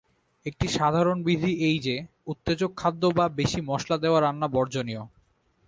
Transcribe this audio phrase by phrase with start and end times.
[0.45, 1.95] একটি সাধারণ বিধি এই যে,
[2.27, 5.03] উত্তেজক খাদ্য বা বেশী মশলা-দেওয়া রান্না বর্জনীয়।